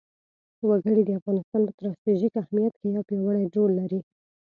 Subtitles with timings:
[0.67, 3.99] وګړي د افغانستان په ستراتیژیک اهمیت کې یو پیاوړی رول لري.